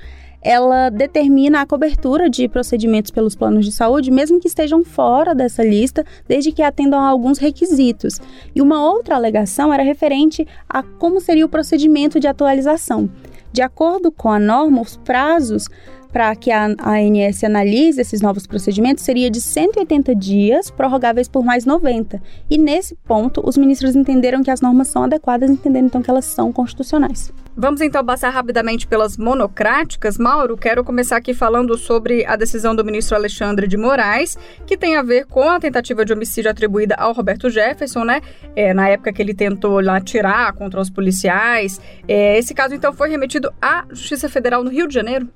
ela 0.42 0.90
determina 0.90 1.60
a 1.60 1.66
cobertura 1.66 2.28
de 2.28 2.48
procedimentos 2.48 3.10
pelos 3.10 3.36
planos 3.36 3.64
de 3.64 3.72
saúde, 3.72 4.10
mesmo 4.10 4.40
que 4.40 4.48
estejam 4.48 4.84
fora 4.84 5.34
dessa 5.34 5.62
lista, 5.62 6.04
desde 6.26 6.52
que 6.52 6.62
atendam 6.62 7.00
a 7.00 7.08
alguns 7.08 7.38
requisitos. 7.38 8.20
E 8.54 8.60
uma 8.60 8.84
outra 8.84 9.14
alegação 9.14 9.72
era 9.72 9.82
referente 9.82 10.46
a 10.68 10.82
como 10.82 11.20
seria 11.20 11.46
o 11.46 11.48
procedimento 11.48 12.18
de 12.18 12.26
atualização. 12.26 13.08
De 13.52 13.60
acordo 13.60 14.10
com 14.10 14.30
a 14.30 14.38
norma, 14.38 14.80
os 14.80 14.96
prazos 14.96 15.68
para 16.12 16.36
que 16.36 16.50
a 16.50 16.66
ANS 16.66 17.42
analise 17.42 18.00
esses 18.00 18.20
novos 18.20 18.46
procedimentos 18.46 19.02
seria 19.02 19.30
de 19.30 19.40
180 19.40 20.14
dias, 20.14 20.70
prorrogáveis 20.70 21.28
por 21.28 21.44
mais 21.44 21.64
90. 21.64 22.22
E 22.50 22.58
nesse 22.58 22.94
ponto, 22.94 23.42
os 23.44 23.56
ministros 23.56 23.96
entenderam 23.96 24.42
que 24.42 24.50
as 24.50 24.60
normas 24.60 24.88
são 24.88 25.04
adequadas, 25.04 25.50
entendendo 25.50 25.86
então 25.86 26.02
que 26.02 26.10
elas 26.10 26.26
são 26.26 26.52
constitucionais. 26.52 27.32
Vamos 27.54 27.82
então 27.82 28.04
passar 28.04 28.30
rapidamente 28.30 28.86
pelas 28.86 29.18
monocráticas. 29.18 30.16
Mauro, 30.16 30.56
quero 30.56 30.82
começar 30.82 31.16
aqui 31.16 31.34
falando 31.34 31.76
sobre 31.76 32.24
a 32.24 32.34
decisão 32.34 32.74
do 32.74 32.82
ministro 32.82 33.14
Alexandre 33.14 33.66
de 33.66 33.76
Moraes, 33.76 34.38
que 34.66 34.74
tem 34.74 34.96
a 34.96 35.02
ver 35.02 35.26
com 35.26 35.50
a 35.50 35.60
tentativa 35.60 36.02
de 36.02 36.14
homicídio 36.14 36.50
atribuída 36.50 36.94
ao 36.94 37.12
Roberto 37.12 37.50
Jefferson, 37.50 38.04
né? 38.04 38.22
É, 38.56 38.72
na 38.72 38.88
época 38.88 39.12
que 39.12 39.20
ele 39.20 39.34
tentou 39.34 39.80
lá 39.80 39.96
atirar 39.96 40.54
contra 40.54 40.80
os 40.80 40.88
policiais. 40.88 41.78
É, 42.08 42.38
esse 42.38 42.54
caso 42.54 42.74
então 42.74 42.92
foi 42.92 43.10
remetido 43.10 43.52
à 43.60 43.84
Justiça 43.90 44.30
Federal 44.30 44.64
no 44.64 44.70
Rio 44.70 44.88
de 44.88 44.94
Janeiro. 44.94 45.28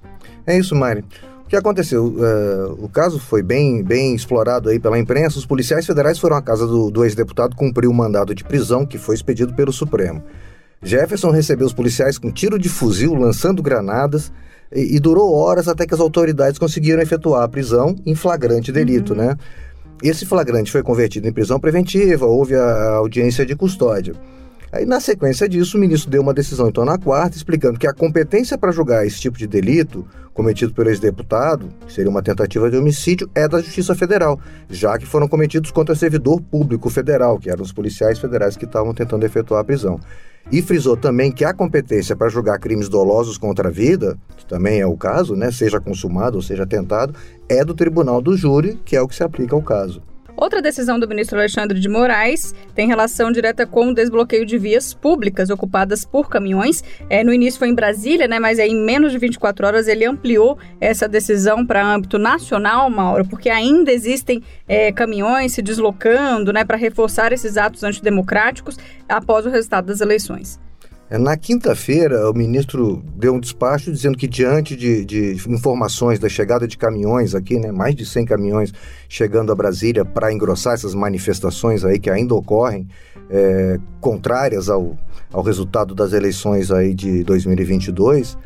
É 0.47 0.57
isso, 0.57 0.75
Mari. 0.75 1.05
O 1.45 1.49
que 1.49 1.57
aconteceu? 1.57 2.07
Uh, 2.07 2.85
o 2.85 2.89
caso 2.89 3.21
foi 3.21 3.43
bem, 3.43 3.83
bem 3.83 4.15
explorado 4.15 4.69
aí 4.69 4.81
pela 4.81 4.99
imprensa. 4.99 5.39
Os 5.39 5.47
policiais 5.47 5.87
federais 5.87 6.19
foram 6.19 6.37
à 6.37 6.43
casa 6.43 6.67
do, 6.67 6.91
do 6.91 7.05
ex-deputado 7.05 7.55
cumprir 7.55 7.89
o 7.89 7.95
mandado 7.95 8.35
de 8.35 8.43
prisão 8.43 8.85
que 8.85 8.99
foi 8.99 9.15
expedido 9.15 9.55
pelo 9.55 9.73
Supremo. 9.73 10.23
Jefferson 10.83 11.31
recebeu 11.31 11.67
os 11.67 11.73
policiais 11.73 12.19
com 12.19 12.31
tiro 12.31 12.59
de 12.59 12.69
fuzil, 12.69 13.15
lançando 13.15 13.63
granadas, 13.63 14.33
e, 14.75 14.97
e 14.97 15.01
durou 15.01 15.33
horas 15.35 15.69
até 15.69 15.87
que 15.87 15.95
as 15.95 16.01
autoridades 16.01 16.59
conseguiram 16.59 17.01
efetuar 17.01 17.45
a 17.45 17.49
prisão 17.49 17.95
em 18.05 18.15
flagrante 18.15 18.73
delito, 18.73 19.13
uhum. 19.13 19.19
né? 19.19 19.37
Esse 20.03 20.27
flagrante 20.27 20.71
foi 20.71 20.83
convertido 20.83 21.27
em 21.27 21.33
prisão 21.33 21.59
preventiva, 21.59 22.27
houve 22.27 22.55
a 22.55 22.97
audiência 22.97 23.47
de 23.47 23.57
custódia. 23.57 24.15
Aí, 24.77 24.85
na 24.85 25.01
sequência 25.01 25.49
disso, 25.49 25.79
o 25.79 25.81
ministro 25.81 26.11
deu 26.11 26.21
uma 26.21 26.35
decisão, 26.35 26.69
então, 26.69 26.85
na 26.85 26.99
quarta, 26.99 27.35
explicando 27.35 27.79
que 27.79 27.87
a 27.87 27.95
competência 27.95 28.59
para 28.59 28.71
julgar 28.71 29.07
esse 29.07 29.19
tipo 29.19 29.39
de 29.39 29.47
delito 29.47 30.07
cometido 30.35 30.75
pelo 30.75 30.91
ex-deputado, 30.91 31.71
que 31.87 31.93
seria 31.95 32.11
uma 32.11 32.23
tentativa 32.23 32.71
de 32.71 32.77
homicídio, 32.77 33.27
é 33.35 33.49
da 33.49 33.63
Justiça 33.63 33.95
Federal, 33.95 34.39
já 34.69 34.99
que 34.99 35.07
foram 35.07 35.27
cometidos 35.27 35.71
contra 35.71 35.95
servidor 35.95 36.43
público 36.43 36.91
federal, 36.91 37.39
que 37.39 37.49
eram 37.49 37.63
os 37.63 37.73
policiais 37.73 38.19
federais 38.19 38.55
que 38.55 38.67
estavam 38.67 38.93
tentando 38.93 39.25
efetuar 39.25 39.63
a 39.63 39.65
prisão. 39.65 39.99
E 40.53 40.61
frisou 40.61 40.95
também 40.95 41.33
que 41.33 41.43
a 41.43 41.55
competência 41.55 42.15
para 42.15 42.29
julgar 42.29 42.59
crimes 42.59 42.91
dolosos 42.91 43.39
contra 43.39 43.69
a 43.69 43.73
vida, 43.73 44.19
que 44.37 44.45
também 44.45 44.79
é 44.79 44.87
o 44.87 44.95
caso, 44.95 45.35
né, 45.35 45.51
seja 45.51 45.81
consumado 45.81 46.37
ou 46.37 46.43
seja 46.43 46.67
tentado, 46.67 47.15
é 47.49 47.65
do 47.65 47.73
tribunal 47.73 48.21
do 48.21 48.37
júri, 48.37 48.79
que 48.85 48.95
é 48.95 49.01
o 49.01 49.09
que 49.09 49.17
se 49.17 49.25
aplica 49.25 49.57
ao 49.57 49.63
caso. 49.63 50.03
Outra 50.37 50.61
decisão 50.61 51.01
do 51.01 51.09
ministro 51.09 51.39
Alexandre 51.39 51.81
de 51.81 51.89
Moraes 51.89 52.55
tem 52.75 52.87
relação 52.87 53.33
direta 53.33 53.67
com 53.67 53.89
o 53.89 53.95
desbloqueio 53.95 54.45
de 54.45 54.59
vias 54.59 54.93
públicas 54.93 55.49
ocupadas 55.49 56.05
por 56.05 56.29
caminhões. 56.29 56.85
É, 57.09 57.25
no 57.25 57.33
início 57.33 57.59
foi 57.59 57.69
em 57.69 57.75
Brasília, 57.75 58.29
né, 58.29 58.39
mas 58.39 58.59
em 58.59 58.77
menos 58.77 59.13
de 59.13 59.19
24 59.19 59.67
horas 59.67 59.89
ele 59.89 60.05
ampliou 60.05 60.59
essa 60.79 61.09
decisão 61.09 61.65
para 61.65 61.83
âmbito 61.83 62.19
nacional, 62.19 62.91
Mauro, 62.91 63.27
porque 63.27 63.49
ainda 63.49 63.91
existem 63.91 64.43
é, 64.69 64.93
caminhões 64.93 65.53
se 65.53 65.63
deslocando 65.63 66.53
né, 66.53 66.65
para 66.65 66.77
reforçar 66.77 67.33
esses 67.33 67.57
atos 67.57 67.83
antidemocráticos 67.83 68.77
após 69.09 69.47
o 69.47 69.51
resultado 69.51 69.87
das 69.87 70.03
eleições. 70.03 70.61
É, 71.09 71.19
na 71.19 71.37
quinta-feira, 71.37 72.29
o 72.29 72.35
ministro 72.35 73.01
deu 73.15 73.35
um 73.35 73.39
despacho 73.39 73.93
dizendo 73.93 74.19
que, 74.19 74.27
diante 74.27 74.75
de, 74.75 75.05
de, 75.05 75.41
informações 75.49 76.19
da 76.19 76.29
chegada 76.29 76.67
de 76.67 76.77
caminhões 76.77 77.33
aqui, 77.33 77.61
né, 77.61 77.71
mais 77.71 77.95
de 77.95 78.05
100 78.05 78.25
caminhões 78.25 78.73
chegando 79.09 79.53
a 79.53 79.55
Brasília 79.55 80.05
para 80.05 80.33
engrossar 80.33 80.75
essas 80.75 80.95
manifestações 80.95 81.85
aí 81.85 82.01
que 82.01 82.11
ainda 82.11 82.35
ocorrem, 82.35 82.89
é, 83.31 83.79
contrárias 84.01 84.69
ao, 84.69 84.99
ao 85.33 85.43
resultado 85.43 85.95
das 85.95 86.13
eleições 86.13 86.73
aí 86.73 86.93
de 86.93 87.23
2022, 87.23 88.37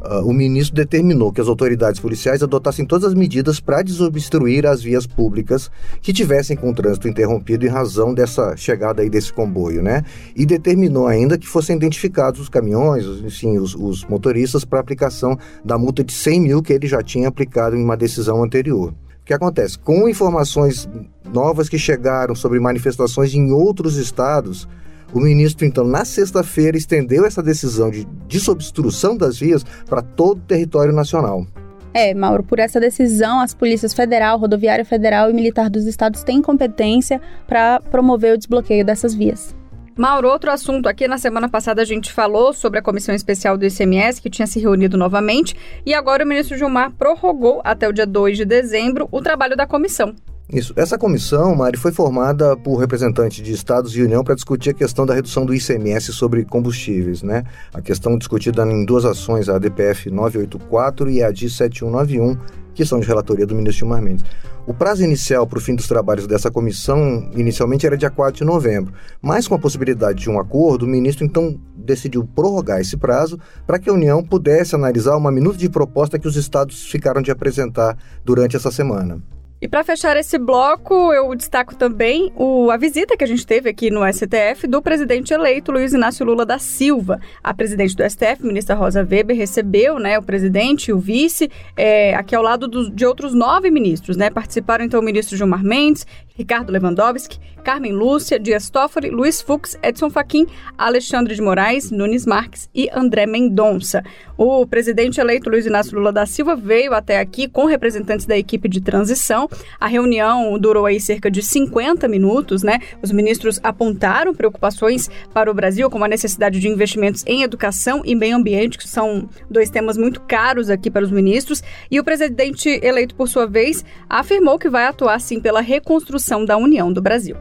Uh, 0.00 0.26
o 0.26 0.32
ministro 0.32 0.74
determinou 0.74 1.30
que 1.30 1.42
as 1.42 1.48
autoridades 1.48 2.00
policiais 2.00 2.42
adotassem 2.42 2.86
todas 2.86 3.08
as 3.08 3.14
medidas 3.14 3.60
para 3.60 3.82
desobstruir 3.82 4.64
as 4.64 4.82
vias 4.82 5.06
públicas 5.06 5.70
que 6.00 6.10
tivessem 6.10 6.56
com 6.56 6.70
o 6.70 6.74
trânsito 6.74 7.06
interrompido 7.06 7.66
em 7.66 7.68
razão 7.68 8.14
dessa 8.14 8.56
chegada 8.56 9.02
aí 9.02 9.10
desse 9.10 9.30
comboio, 9.30 9.82
né? 9.82 10.02
E 10.34 10.46
determinou 10.46 11.06
ainda 11.06 11.36
que 11.36 11.46
fossem 11.46 11.76
identificados 11.76 12.40
os 12.40 12.48
caminhões, 12.48 13.04
enfim, 13.22 13.58
os, 13.58 13.74
os 13.74 14.02
motoristas 14.06 14.64
para 14.64 14.80
aplicação 14.80 15.38
da 15.62 15.76
multa 15.76 16.02
de 16.02 16.12
100 16.12 16.40
mil 16.40 16.62
que 16.62 16.72
ele 16.72 16.86
já 16.86 17.02
tinha 17.02 17.28
aplicado 17.28 17.76
em 17.76 17.84
uma 17.84 17.96
decisão 17.96 18.42
anterior. 18.42 18.94
O 19.20 19.24
que 19.26 19.34
acontece? 19.34 19.78
Com 19.78 20.08
informações 20.08 20.88
novas 21.30 21.68
que 21.68 21.78
chegaram 21.78 22.34
sobre 22.34 22.58
manifestações 22.58 23.34
em 23.34 23.52
outros 23.52 23.96
estados, 23.96 24.66
o 25.12 25.20
ministro, 25.20 25.66
então, 25.66 25.84
na 25.84 26.04
sexta-feira, 26.04 26.76
estendeu 26.76 27.24
essa 27.24 27.42
decisão 27.42 27.90
de 27.90 28.04
desobstrução 28.28 29.16
das 29.16 29.38
vias 29.38 29.64
para 29.88 30.02
todo 30.02 30.38
o 30.38 30.42
território 30.42 30.92
nacional. 30.92 31.46
É, 31.92 32.14
Mauro, 32.14 32.44
por 32.44 32.60
essa 32.60 32.78
decisão, 32.78 33.40
as 33.40 33.52
polícias 33.52 33.92
federal, 33.92 34.38
rodoviária 34.38 34.84
federal 34.84 35.28
e 35.28 35.32
militar 35.32 35.68
dos 35.68 35.86
estados 35.86 36.22
têm 36.22 36.40
competência 36.40 37.20
para 37.48 37.80
promover 37.90 38.34
o 38.34 38.38
desbloqueio 38.38 38.84
dessas 38.84 39.12
vias. 39.12 39.56
Mauro, 39.96 40.28
outro 40.28 40.50
assunto 40.50 40.88
aqui, 40.88 41.08
na 41.08 41.18
semana 41.18 41.48
passada 41.48 41.82
a 41.82 41.84
gente 41.84 42.12
falou 42.12 42.52
sobre 42.52 42.78
a 42.78 42.82
comissão 42.82 43.14
especial 43.14 43.58
do 43.58 43.66
ICMS, 43.66 44.22
que 44.22 44.30
tinha 44.30 44.46
se 44.46 44.60
reunido 44.60 44.96
novamente, 44.96 45.54
e 45.84 45.92
agora 45.92 46.24
o 46.24 46.26
ministro 46.26 46.56
Gilmar 46.56 46.92
prorrogou 46.92 47.60
até 47.64 47.88
o 47.88 47.92
dia 47.92 48.06
2 48.06 48.38
de 48.38 48.44
dezembro 48.44 49.08
o 49.10 49.20
trabalho 49.20 49.56
da 49.56 49.66
comissão. 49.66 50.14
Isso. 50.52 50.72
Essa 50.74 50.98
comissão, 50.98 51.54
Mari, 51.54 51.76
foi 51.76 51.92
formada 51.92 52.56
por 52.56 52.74
representantes 52.76 53.40
de 53.40 53.52
estados 53.52 53.96
e 53.96 54.02
União 54.02 54.24
para 54.24 54.34
discutir 54.34 54.70
a 54.70 54.74
questão 54.74 55.06
da 55.06 55.14
redução 55.14 55.46
do 55.46 55.54
ICMS 55.54 56.12
sobre 56.12 56.44
combustíveis, 56.44 57.22
né? 57.22 57.44
A 57.72 57.80
questão 57.80 58.18
discutida 58.18 58.64
em 58.66 58.84
duas 58.84 59.04
ações, 59.04 59.48
a 59.48 59.60
DPF 59.60 60.10
984 60.10 61.08
e 61.08 61.22
a 61.22 61.30
DI 61.30 61.48
7191, 61.48 62.36
que 62.74 62.84
são 62.84 62.98
de 62.98 63.06
relatoria 63.06 63.46
do 63.46 63.54
ministro 63.54 63.78
Gilmar 63.78 64.02
Mendes. 64.02 64.24
O 64.66 64.74
prazo 64.74 65.04
inicial 65.04 65.46
para 65.46 65.58
o 65.58 65.60
fim 65.60 65.76
dos 65.76 65.86
trabalhos 65.86 66.26
dessa 66.26 66.50
comissão, 66.50 67.30
inicialmente, 67.36 67.86
era 67.86 67.96
dia 67.96 68.10
4 68.10 68.38
de 68.38 68.44
novembro, 68.44 68.92
mas 69.22 69.46
com 69.46 69.54
a 69.54 69.58
possibilidade 69.58 70.20
de 70.20 70.30
um 70.30 70.38
acordo, 70.38 70.84
o 70.84 70.88
ministro 70.88 71.24
então 71.24 71.60
decidiu 71.76 72.24
prorrogar 72.24 72.80
esse 72.80 72.96
prazo 72.96 73.38
para 73.66 73.78
que 73.78 73.88
a 73.88 73.92
União 73.92 74.20
pudesse 74.20 74.74
analisar 74.74 75.16
uma 75.16 75.30
minuta 75.30 75.58
de 75.58 75.68
proposta 75.68 76.18
que 76.18 76.26
os 76.26 76.34
estados 76.34 76.86
ficaram 76.86 77.22
de 77.22 77.30
apresentar 77.30 77.96
durante 78.24 78.56
essa 78.56 78.72
semana. 78.72 79.22
E 79.62 79.68
para 79.68 79.84
fechar 79.84 80.16
esse 80.16 80.38
bloco, 80.38 81.12
eu 81.12 81.34
destaco 81.34 81.76
também 81.76 82.32
o, 82.34 82.70
a 82.70 82.78
visita 82.78 83.14
que 83.14 83.22
a 83.22 83.26
gente 83.26 83.46
teve 83.46 83.68
aqui 83.68 83.90
no 83.90 84.00
STF 84.10 84.66
do 84.66 84.80
presidente 84.80 85.34
eleito 85.34 85.70
Luiz 85.70 85.92
Inácio 85.92 86.24
Lula 86.24 86.46
da 86.46 86.58
Silva. 86.58 87.20
A 87.44 87.52
presidente 87.52 87.94
do 87.94 88.02
STF, 88.02 88.42
ministra 88.42 88.74
Rosa 88.74 89.00
Weber, 89.00 89.36
recebeu 89.36 89.98
né, 89.98 90.18
o 90.18 90.22
presidente 90.22 90.88
e 90.88 90.94
o 90.94 90.98
vice 90.98 91.50
é, 91.76 92.14
aqui 92.14 92.34
ao 92.34 92.42
lado 92.42 92.66
do, 92.66 92.90
de 92.90 93.04
outros 93.04 93.34
nove 93.34 93.70
ministros. 93.70 94.16
Né? 94.16 94.30
Participaram 94.30 94.82
então 94.82 94.98
o 94.98 95.04
ministro 95.04 95.36
Gilmar 95.36 95.62
Mendes, 95.62 96.06
Ricardo 96.40 96.72
Lewandowski, 96.72 97.38
Carmen 97.62 97.92
Lúcia, 97.92 98.38
Dias 98.38 98.70
Toffoli, 98.70 99.10
Luiz 99.10 99.42
Fux, 99.42 99.78
Edson 99.82 100.08
Fachin, 100.08 100.46
Alexandre 100.78 101.34
de 101.34 101.42
Moraes, 101.42 101.90
Nunes 101.90 102.24
Marques 102.24 102.70
e 102.74 102.88
André 102.94 103.26
Mendonça. 103.26 104.02
O 104.38 104.66
presidente 104.66 105.20
eleito 105.20 105.50
Luiz 105.50 105.66
Inácio 105.66 105.94
Lula 105.94 106.10
da 106.10 106.24
Silva 106.24 106.56
veio 106.56 106.94
até 106.94 107.18
aqui 107.18 107.46
com 107.46 107.66
representantes 107.66 108.24
da 108.24 108.38
equipe 108.38 108.70
de 108.70 108.80
transição. 108.80 109.50
A 109.78 109.86
reunião 109.86 110.58
durou 110.58 110.86
aí 110.86 110.98
cerca 110.98 111.30
de 111.30 111.42
50 111.42 112.08
minutos, 112.08 112.62
né? 112.62 112.78
Os 113.02 113.12
ministros 113.12 113.60
apontaram 113.62 114.34
preocupações 114.34 115.10
para 115.34 115.50
o 115.50 115.54
Brasil, 115.54 115.90
como 115.90 116.06
a 116.06 116.08
necessidade 116.08 116.58
de 116.58 116.68
investimentos 116.68 117.22
em 117.26 117.42
educação 117.42 118.00
e 118.02 118.14
meio 118.14 118.36
ambiente, 118.36 118.78
que 118.78 118.88
são 118.88 119.28
dois 119.50 119.68
temas 119.68 119.98
muito 119.98 120.22
caros 120.22 120.70
aqui 120.70 120.90
para 120.90 121.04
os 121.04 121.10
ministros. 121.10 121.62
E 121.90 122.00
o 122.00 122.04
presidente 122.04 122.80
eleito, 122.82 123.14
por 123.14 123.28
sua 123.28 123.46
vez, 123.46 123.84
afirmou 124.08 124.58
que 124.58 124.70
vai 124.70 124.86
atuar 124.86 125.20
sim 125.20 125.38
pela 125.38 125.60
reconstrução 125.60 126.29
da 126.44 126.56
União 126.56 126.92
do 126.92 127.00
Brasil. 127.00 127.36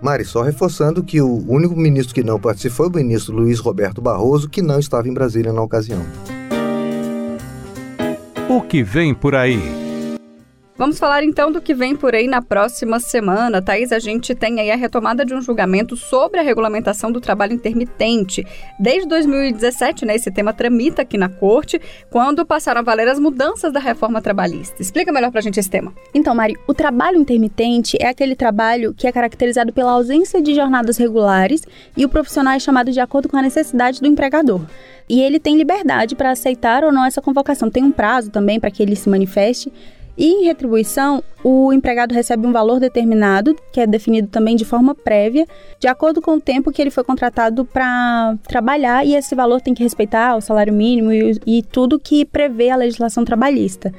Mari, 0.00 0.24
só 0.24 0.42
reforçando 0.42 1.02
que 1.02 1.20
o 1.20 1.44
único 1.48 1.74
ministro 1.74 2.14
que 2.14 2.22
não 2.22 2.38
participou 2.38 2.74
foi 2.76 2.88
o 2.88 3.04
ministro 3.04 3.34
Luiz 3.34 3.58
Roberto 3.58 4.02
Barroso, 4.02 4.48
que 4.48 4.60
não 4.60 4.78
estava 4.78 5.08
em 5.08 5.14
Brasília 5.14 5.52
na 5.52 5.62
ocasião. 5.62 6.02
O 8.48 8.60
que 8.60 8.82
vem 8.82 9.14
por 9.14 9.34
aí? 9.34 9.83
Vamos 10.76 10.98
falar 10.98 11.22
então 11.22 11.52
do 11.52 11.60
que 11.60 11.72
vem 11.72 11.94
por 11.94 12.16
aí 12.16 12.26
na 12.26 12.42
próxima 12.42 12.98
semana. 12.98 13.62
Thaís, 13.62 13.92
a 13.92 14.00
gente 14.00 14.34
tem 14.34 14.58
aí 14.58 14.72
a 14.72 14.76
retomada 14.76 15.24
de 15.24 15.32
um 15.32 15.40
julgamento 15.40 15.96
sobre 15.96 16.40
a 16.40 16.42
regulamentação 16.42 17.12
do 17.12 17.20
trabalho 17.20 17.52
intermitente. 17.52 18.44
Desde 18.80 19.08
2017, 19.08 20.04
né, 20.04 20.16
esse 20.16 20.32
tema 20.32 20.52
tramita 20.52 21.02
aqui 21.02 21.16
na 21.16 21.28
corte, 21.28 21.80
quando 22.10 22.44
passaram 22.44 22.80
a 22.80 22.82
valer 22.82 23.06
as 23.06 23.20
mudanças 23.20 23.72
da 23.72 23.78
reforma 23.78 24.20
trabalhista. 24.20 24.82
Explica 24.82 25.12
melhor 25.12 25.30
pra 25.30 25.40
gente 25.40 25.60
esse 25.60 25.70
tema. 25.70 25.94
Então, 26.12 26.34
Mari, 26.34 26.56
o 26.66 26.74
trabalho 26.74 27.18
intermitente 27.18 27.96
é 28.00 28.08
aquele 28.08 28.34
trabalho 28.34 28.92
que 28.92 29.06
é 29.06 29.12
caracterizado 29.12 29.72
pela 29.72 29.92
ausência 29.92 30.42
de 30.42 30.56
jornadas 30.56 30.96
regulares 30.96 31.62
e 31.96 32.04
o 32.04 32.08
profissional 32.08 32.52
é 32.52 32.58
chamado 32.58 32.90
de 32.90 32.98
acordo 32.98 33.28
com 33.28 33.36
a 33.36 33.42
necessidade 33.42 34.00
do 34.00 34.08
empregador 34.08 34.60
e 35.08 35.20
ele 35.20 35.38
tem 35.38 35.56
liberdade 35.56 36.14
para 36.14 36.30
aceitar 36.30 36.82
ou 36.82 36.90
não 36.90 37.04
essa 37.04 37.22
convocação. 37.22 37.70
Tem 37.70 37.84
um 37.84 37.92
prazo 37.92 38.30
também 38.30 38.58
para 38.58 38.70
que 38.70 38.82
ele 38.82 38.96
se 38.96 39.08
manifeste 39.08 39.70
E 40.16 40.26
em 40.26 40.44
retribuição, 40.44 41.22
o 41.42 41.72
empregado 41.72 42.14
recebe 42.14 42.46
um 42.46 42.52
valor 42.52 42.78
determinado, 42.78 43.56
que 43.72 43.80
é 43.80 43.86
definido 43.86 44.28
também 44.28 44.54
de 44.54 44.64
forma 44.64 44.94
prévia, 44.94 45.46
de 45.80 45.88
acordo 45.88 46.22
com 46.22 46.34
o 46.34 46.40
tempo 46.40 46.70
que 46.70 46.80
ele 46.80 46.90
foi 46.90 47.02
contratado 47.02 47.64
para 47.64 48.36
trabalhar, 48.46 49.04
e 49.04 49.14
esse 49.14 49.34
valor 49.34 49.60
tem 49.60 49.74
que 49.74 49.82
respeitar 49.82 50.36
o 50.36 50.40
salário 50.40 50.72
mínimo 50.72 51.12
e, 51.12 51.40
e 51.46 51.62
tudo 51.62 51.98
que 51.98 52.24
prevê 52.24 52.70
a 52.70 52.76
legislação 52.76 53.24
trabalhista. 53.24 53.92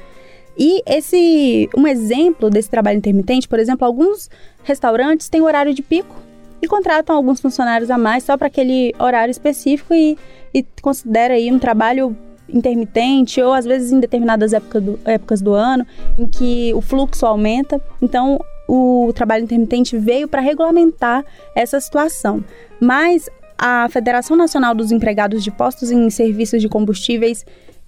E 0.58 0.82
esse 0.86 1.68
um 1.76 1.86
exemplo 1.86 2.48
desse 2.48 2.70
trabalho 2.70 2.96
intermitente, 2.96 3.46
por 3.46 3.58
exemplo, 3.58 3.86
alguns 3.86 4.30
restaurantes 4.64 5.28
têm 5.28 5.42
horário 5.42 5.74
de 5.74 5.82
pico 5.82 6.16
e 6.62 6.66
contratam 6.66 7.14
alguns 7.14 7.40
funcionários 7.40 7.90
a 7.90 7.98
mais 7.98 8.24
só 8.24 8.38
para 8.38 8.46
aquele 8.46 8.94
horário 8.98 9.30
específico 9.30 9.92
e, 9.92 10.16
e 10.54 10.64
considera 10.80 11.34
aí 11.34 11.52
um 11.52 11.58
trabalho 11.58 12.16
intermitente 12.56 13.40
ou 13.40 13.52
às 13.52 13.64
vezes 13.64 13.92
em 13.92 14.00
determinadas 14.00 14.52
épocas 14.52 14.82
do, 14.82 14.98
épocas 15.04 15.40
do 15.40 15.52
ano 15.52 15.86
em 16.18 16.26
que 16.26 16.72
o 16.74 16.80
fluxo 16.80 17.26
aumenta. 17.26 17.80
Então, 18.00 18.40
o 18.68 19.12
trabalho 19.14 19.44
intermitente 19.44 19.96
veio 19.96 20.26
para 20.26 20.40
regulamentar 20.40 21.24
essa 21.54 21.78
situação. 21.80 22.44
Mas 22.80 23.28
a 23.58 23.88
Federação 23.88 24.36
Nacional 24.36 24.74
dos 24.74 24.92
Empregados 24.92 25.42
de 25.42 25.50
Postos 25.50 25.90
em 25.90 26.10
Serviços 26.10 26.60
de 26.60 26.68
Combustíveis 26.68 27.44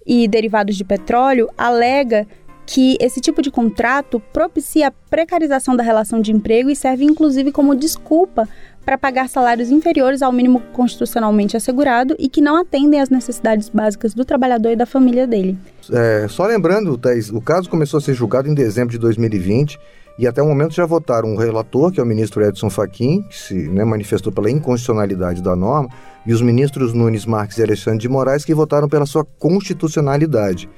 e 0.06 0.26
Derivados 0.26 0.76
de 0.76 0.84
Petróleo 0.84 1.50
alega 1.56 2.26
que 2.68 2.98
esse 3.00 3.18
tipo 3.18 3.40
de 3.40 3.50
contrato 3.50 4.20
propicia 4.30 4.88
a 4.88 4.90
precarização 4.90 5.74
da 5.74 5.82
relação 5.82 6.20
de 6.20 6.32
emprego 6.32 6.68
e 6.68 6.76
serve 6.76 7.02
inclusive 7.02 7.50
como 7.50 7.74
desculpa 7.74 8.46
para 8.84 8.98
pagar 8.98 9.26
salários 9.26 9.70
inferiores 9.70 10.20
ao 10.20 10.30
mínimo 10.30 10.60
constitucionalmente 10.74 11.56
assegurado 11.56 12.14
e 12.18 12.28
que 12.28 12.42
não 12.42 12.56
atendem 12.56 13.00
às 13.00 13.08
necessidades 13.08 13.70
básicas 13.70 14.12
do 14.12 14.22
trabalhador 14.22 14.70
e 14.70 14.76
da 14.76 14.84
família 14.84 15.26
dele. 15.26 15.56
É, 15.90 16.26
só 16.28 16.46
lembrando, 16.46 16.98
Thais, 16.98 17.30
o 17.30 17.40
caso 17.40 17.70
começou 17.70 17.96
a 17.96 18.00
ser 18.02 18.12
julgado 18.12 18.50
em 18.50 18.54
dezembro 18.54 18.92
de 18.92 18.98
2020 18.98 19.80
e 20.18 20.26
até 20.26 20.42
o 20.42 20.46
momento 20.46 20.74
já 20.74 20.84
votaram 20.84 21.30
um 21.30 21.36
relator, 21.36 21.90
que 21.90 22.00
é 22.00 22.02
o 22.02 22.06
ministro 22.06 22.44
Edson 22.44 22.68
Fachin, 22.68 23.22
que 23.22 23.38
se 23.38 23.54
né, 23.54 23.82
manifestou 23.82 24.30
pela 24.30 24.50
inconstitucionalidade 24.50 25.42
da 25.42 25.56
norma, 25.56 25.88
e 26.26 26.34
os 26.34 26.42
ministros 26.42 26.92
Nunes 26.92 27.24
Marques 27.24 27.56
e 27.56 27.62
Alexandre 27.62 28.00
de 28.00 28.08
Moraes, 28.10 28.44
que 28.44 28.52
votaram 28.52 28.88
pela 28.88 29.06
sua 29.06 29.24
constitucionalidade. 29.24 30.68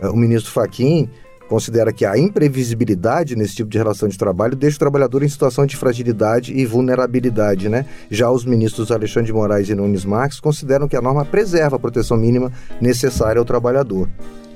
É, 0.00 0.08
o 0.08 0.16
ministro 0.16 0.50
Faquim 0.50 1.08
considera 1.48 1.92
que 1.92 2.06
a 2.06 2.16
imprevisibilidade 2.16 3.34
nesse 3.34 3.56
tipo 3.56 3.68
de 3.68 3.76
relação 3.76 4.08
de 4.08 4.16
trabalho 4.16 4.54
deixa 4.54 4.76
o 4.76 4.78
trabalhador 4.78 5.24
em 5.24 5.28
situação 5.28 5.66
de 5.66 5.76
fragilidade 5.76 6.52
e 6.56 6.64
vulnerabilidade, 6.64 7.68
né? 7.68 7.84
Já 8.08 8.30
os 8.30 8.44
ministros 8.44 8.92
Alexandre 8.92 9.26
de 9.26 9.32
Moraes 9.32 9.68
e 9.68 9.74
Nunes 9.74 10.04
Marques 10.04 10.38
consideram 10.38 10.86
que 10.86 10.96
a 10.96 11.02
norma 11.02 11.24
preserva 11.24 11.74
a 11.74 11.78
proteção 11.78 12.16
mínima 12.16 12.52
necessária 12.80 13.40
ao 13.40 13.44
trabalhador. 13.44 14.08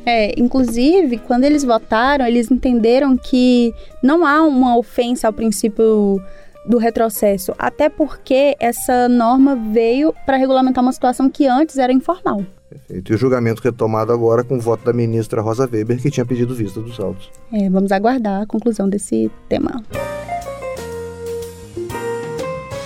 É, 0.07 0.39
inclusive, 0.39 1.19
quando 1.19 1.45
eles 1.45 1.65
votaram, 1.65 2.27
eles 2.27 2.49
entenderam 2.49 3.17
que 3.17 3.75
não 4.01 4.25
há 4.25 4.43
uma 4.43 4.77
ofensa 4.79 5.27
ao 5.27 5.33
princípio 5.33 6.21
do 6.67 6.79
retrocesso, 6.79 7.53
até 7.59 7.89
porque 7.89 8.55
essa 8.61 9.09
norma 9.09 9.57
veio 9.57 10.15
para 10.25 10.37
regulamentar 10.37 10.83
uma 10.83 10.93
situação 10.93 11.29
que 11.29 11.47
antes 11.47 11.77
era 11.77 11.93
informal. 11.93 12.45
Perfeito. 12.75 13.13
E 13.13 13.15
o 13.15 13.19
julgamento 13.19 13.63
retomado 13.63 14.13
agora 14.13 14.43
com 14.43 14.57
o 14.57 14.61
voto 14.61 14.85
da 14.85 14.93
ministra 14.93 15.41
Rosa 15.41 15.69
Weber, 15.71 16.01
que 16.03 16.11
tinha 16.11 16.27
pedido 16.27 16.55
vista 16.55 16.81
dos 16.81 16.99
autos. 16.99 17.31
É, 17.53 17.71
vamos 17.71 17.93
aguardar 17.93 18.43
a 18.43 18.47
conclusão 18.47 18.89
desse 18.89 19.31
tema. 19.49 19.83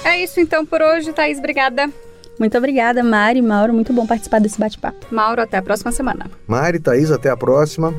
É 0.05 0.23
isso 0.23 0.41
então 0.41 0.67
por 0.67 0.83
hoje, 0.83 1.13
Thaís. 1.13 1.39
Obrigada. 1.39 1.91
Muito 2.39 2.57
obrigada, 2.57 3.03
Mari, 3.03 3.43
Mauro. 3.43 3.73
Muito 3.73 3.93
bom 3.93 4.07
participar 4.07 4.41
desse 4.41 4.61
bate-papo. 4.61 5.07
Mauro, 5.11 5.43
até 5.43 5.57
a 5.57 5.63
próxima 5.63 5.91
semana. 5.91 6.31
Mari, 6.47 6.79
Thaís, 6.79 7.11
até 7.11 7.31
a 7.31 7.37
próxima. 7.37 7.95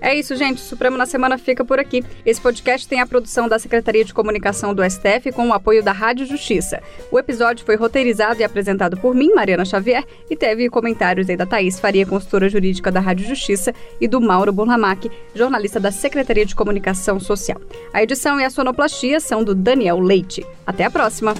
É 0.00 0.14
isso, 0.14 0.36
gente. 0.36 0.58
O 0.58 0.64
Supremo 0.64 0.96
na 0.96 1.06
Semana 1.06 1.36
fica 1.38 1.64
por 1.64 1.78
aqui. 1.78 2.04
Esse 2.24 2.40
podcast 2.40 2.86
tem 2.86 3.00
a 3.00 3.06
produção 3.06 3.48
da 3.48 3.58
Secretaria 3.58 4.04
de 4.04 4.14
Comunicação 4.14 4.74
do 4.74 4.82
STF 4.88 5.32
com 5.32 5.48
o 5.48 5.52
apoio 5.52 5.82
da 5.82 5.92
Rádio 5.92 6.26
Justiça. 6.26 6.80
O 7.10 7.18
episódio 7.18 7.64
foi 7.64 7.76
roteirizado 7.76 8.40
e 8.40 8.44
apresentado 8.44 8.96
por 8.96 9.14
mim, 9.14 9.32
Mariana 9.34 9.64
Xavier, 9.64 10.04
e 10.30 10.36
teve 10.36 10.68
comentários 10.68 11.26
da 11.26 11.46
Thaís 11.46 11.80
Faria, 11.80 12.06
consultora 12.06 12.48
jurídica 12.48 12.90
da 12.90 13.00
Rádio 13.00 13.26
Justiça, 13.26 13.74
e 14.00 14.06
do 14.06 14.20
Mauro 14.20 14.52
Burlamac, 14.52 15.10
jornalista 15.34 15.80
da 15.80 15.90
Secretaria 15.90 16.46
de 16.46 16.54
Comunicação 16.54 17.18
Social. 17.18 17.60
A 17.92 18.02
edição 18.02 18.40
e 18.40 18.44
a 18.44 18.50
sonoplastia 18.50 19.20
são 19.20 19.42
do 19.42 19.54
Daniel 19.54 19.98
Leite. 19.98 20.46
Até 20.66 20.84
a 20.84 20.90
próxima! 20.90 21.34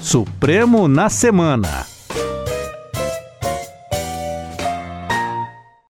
Supremo 0.00 0.88
na 0.88 1.10
Semana. 1.10 1.97